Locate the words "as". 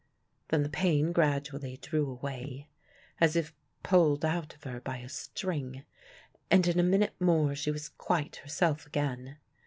3.19-3.35